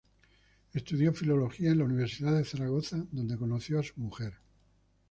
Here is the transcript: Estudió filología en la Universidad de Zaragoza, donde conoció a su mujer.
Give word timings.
Estudió 0.73 1.13
filología 1.13 1.69
en 1.69 1.77
la 1.77 1.83
Universidad 1.83 2.35
de 2.35 2.43
Zaragoza, 2.43 3.05
donde 3.11 3.37
conoció 3.37 3.79
a 3.79 3.83
su 3.83 3.93
mujer. 3.99 4.33